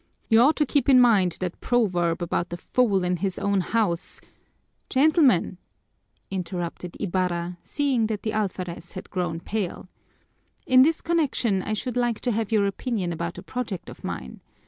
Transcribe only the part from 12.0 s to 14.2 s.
to have your opinion about a project of